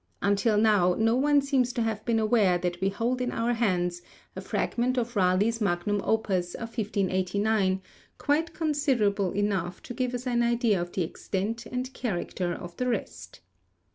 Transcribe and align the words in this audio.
Until 0.23 0.57
now, 0.57 0.95
no 0.97 1.15
one 1.15 1.43
seems 1.43 1.71
to 1.73 1.83
have 1.83 2.03
been 2.05 2.17
aware 2.17 2.57
that 2.57 2.81
we 2.81 2.89
hold 2.89 3.21
in 3.21 3.31
our 3.31 3.53
hands 3.53 4.01
a 4.35 4.41
fragment 4.41 4.97
of 4.97 5.15
Raleigh's 5.15 5.61
magnum 5.61 6.01
opus 6.03 6.55
of 6.55 6.69
1589 6.69 7.83
quite 8.17 8.51
considerable 8.51 9.31
enough 9.33 9.79
to 9.83 9.93
give 9.93 10.15
us 10.15 10.25
an 10.25 10.41
idea 10.41 10.81
of 10.81 10.91
the 10.93 11.03
extent 11.03 11.67
and 11.67 11.93
character 11.93 12.51
of 12.51 12.75
the 12.77 12.87
rest. 12.87 13.41